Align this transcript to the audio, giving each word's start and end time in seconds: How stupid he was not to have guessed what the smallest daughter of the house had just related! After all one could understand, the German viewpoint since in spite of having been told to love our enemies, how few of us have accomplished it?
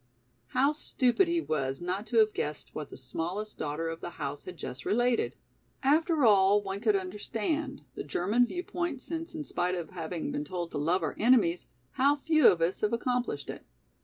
How 0.47 0.71
stupid 0.71 1.27
he 1.27 1.41
was 1.41 1.79
not 1.79 2.07
to 2.07 2.17
have 2.17 2.33
guessed 2.33 2.73
what 2.73 2.89
the 2.89 2.97
smallest 2.97 3.59
daughter 3.59 3.87
of 3.87 4.01
the 4.01 4.09
house 4.17 4.45
had 4.45 4.57
just 4.57 4.83
related! 4.83 5.35
After 5.83 6.25
all 6.25 6.59
one 6.63 6.79
could 6.79 6.95
understand, 6.95 7.83
the 7.93 8.03
German 8.03 8.47
viewpoint 8.47 9.03
since 9.03 9.35
in 9.35 9.43
spite 9.43 9.75
of 9.75 9.91
having 9.91 10.31
been 10.31 10.43
told 10.43 10.71
to 10.71 10.79
love 10.79 11.03
our 11.03 11.13
enemies, 11.19 11.67
how 11.91 12.15
few 12.15 12.47
of 12.51 12.61
us 12.63 12.81
have 12.81 12.93
accomplished 12.93 13.47
it? 13.47 13.63